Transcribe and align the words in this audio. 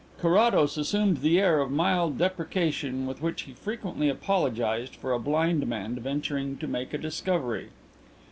Carrados 0.19 0.77
assumed 0.79 1.17
the 1.17 1.39
air 1.39 1.59
of 1.59 1.69
mild 1.69 2.17
deprecation 2.17 3.05
with 3.05 3.21
which 3.21 3.43
he 3.43 3.53
frequently 3.53 4.09
apologized 4.09 4.95
for 4.95 5.13
a 5.13 5.19
blind 5.19 5.67
man 5.67 5.93
venturing 5.93 6.57
to 6.57 6.65
make 6.65 6.91
a 6.91 6.97
discovery. 6.97 7.69